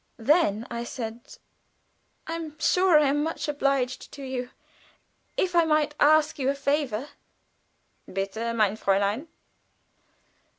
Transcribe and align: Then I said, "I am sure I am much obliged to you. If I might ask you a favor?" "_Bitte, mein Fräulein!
Then 0.17 0.65
I 0.71 0.83
said, 0.83 1.37
"I 2.25 2.33
am 2.33 2.57
sure 2.57 2.97
I 2.97 3.09
am 3.09 3.21
much 3.21 3.47
obliged 3.47 4.11
to 4.13 4.23
you. 4.23 4.49
If 5.37 5.53
I 5.55 5.63
might 5.63 5.93
ask 5.99 6.39
you 6.39 6.49
a 6.49 6.55
favor?" 6.55 7.09
"_Bitte, 8.09 8.55
mein 8.55 8.77
Fräulein! 8.77 9.27